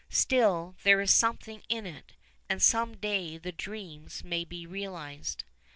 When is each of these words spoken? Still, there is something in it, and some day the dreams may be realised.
Still, 0.09 0.75
there 0.81 0.99
is 0.99 1.11
something 1.13 1.61
in 1.69 1.85
it, 1.85 2.13
and 2.49 2.59
some 2.59 2.97
day 2.97 3.37
the 3.37 3.51
dreams 3.51 4.23
may 4.23 4.43
be 4.43 4.65
realised. 4.65 5.43